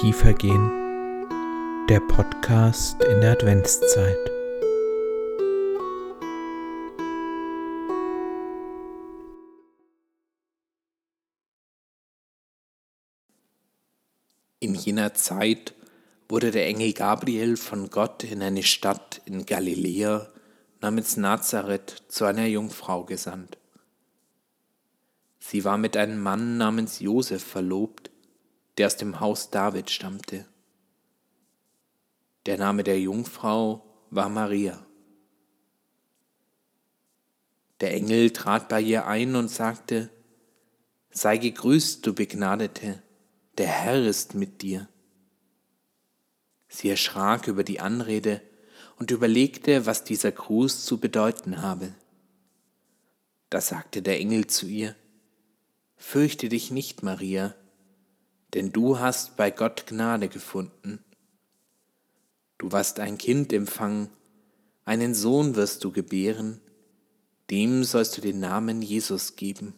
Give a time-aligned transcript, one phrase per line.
[0.00, 0.70] tiefer gehen.
[1.88, 4.16] Der Podcast in der Adventszeit.
[14.60, 15.74] In jener Zeit
[16.28, 20.28] wurde der Engel Gabriel von Gott in eine Stadt in Galiläa
[20.80, 23.58] namens Nazareth zu einer Jungfrau gesandt.
[25.40, 28.07] Sie war mit einem Mann namens Josef verlobt,
[28.78, 30.46] der aus dem Haus David stammte.
[32.46, 34.86] Der Name der Jungfrau war Maria.
[37.80, 40.10] Der Engel trat bei ihr ein und sagte,
[41.10, 43.02] Sei gegrüßt, du Begnadete,
[43.56, 44.88] der Herr ist mit dir.
[46.68, 48.40] Sie erschrak über die Anrede
[48.96, 51.94] und überlegte, was dieser Gruß zu bedeuten habe.
[53.50, 54.94] Da sagte der Engel zu ihr,
[55.96, 57.54] Fürchte dich nicht, Maria,
[58.54, 61.04] denn du hast bei Gott Gnade gefunden.
[62.56, 64.08] Du wirst ein Kind empfangen,
[64.84, 66.60] einen Sohn wirst du gebären,
[67.50, 69.74] dem sollst du den Namen Jesus geben.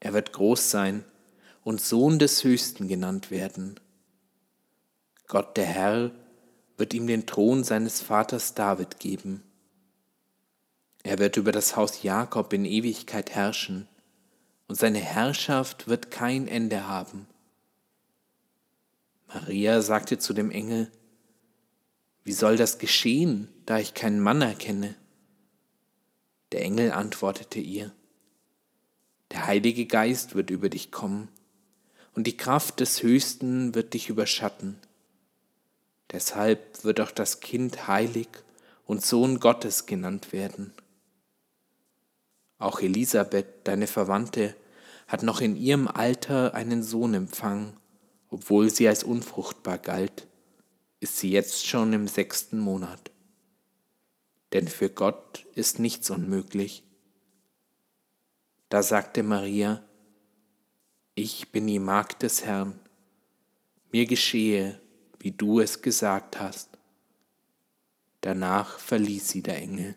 [0.00, 1.04] Er wird groß sein
[1.62, 3.80] und Sohn des Höchsten genannt werden.
[5.26, 6.10] Gott der Herr
[6.76, 9.42] wird ihm den Thron seines Vaters David geben.
[11.02, 13.88] Er wird über das Haus Jakob in Ewigkeit herrschen
[14.74, 17.28] und seine Herrschaft wird kein Ende haben.
[19.28, 20.90] Maria sagte zu dem Engel,
[22.24, 24.96] Wie soll das geschehen, da ich keinen Mann erkenne?
[26.50, 27.92] Der Engel antwortete ihr,
[29.30, 31.28] Der Heilige Geist wird über dich kommen,
[32.16, 34.76] und die Kraft des Höchsten wird dich überschatten.
[36.10, 38.26] Deshalb wird auch das Kind heilig
[38.86, 40.74] und Sohn Gottes genannt werden.
[42.58, 44.56] Auch Elisabeth, deine Verwandte,
[45.06, 47.76] hat noch in ihrem Alter einen Sohn empfangen,
[48.28, 50.26] obwohl sie als unfruchtbar galt,
[51.00, 53.10] ist sie jetzt schon im sechsten Monat.
[54.52, 56.82] Denn für Gott ist nichts unmöglich.
[58.68, 59.84] Da sagte Maria,
[61.14, 62.78] ich bin die Magd des Herrn,
[63.92, 64.80] mir geschehe,
[65.20, 66.70] wie du es gesagt hast.
[68.20, 69.96] Danach verließ sie der Engel.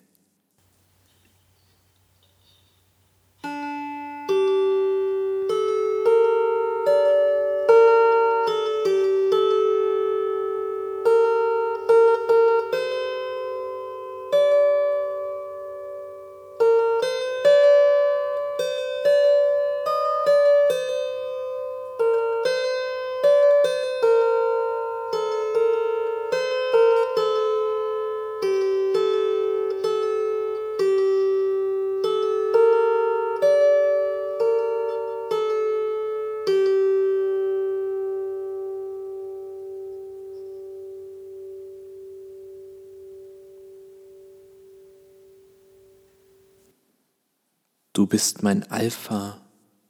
[47.97, 49.41] Du bist mein Alpha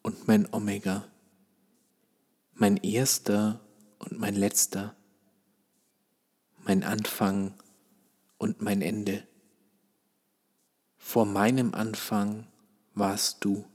[0.01, 1.03] und mein Omega,
[2.53, 3.59] mein erster
[3.99, 4.95] und mein letzter,
[6.63, 7.53] mein Anfang
[8.37, 9.27] und mein Ende.
[10.95, 12.47] Vor meinem Anfang
[12.93, 13.65] warst du,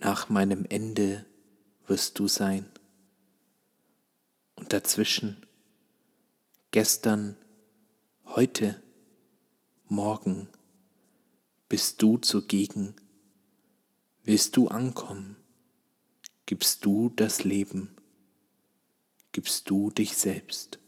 [0.00, 1.24] nach meinem Ende
[1.86, 2.68] wirst du sein.
[4.56, 5.46] Und dazwischen,
[6.72, 7.36] gestern,
[8.24, 8.82] heute,
[9.86, 10.48] morgen,
[11.68, 12.94] bist du zugegen?
[14.22, 15.36] Willst du ankommen?
[16.46, 17.96] Gibst du das Leben?
[19.32, 20.78] Gibst du dich selbst?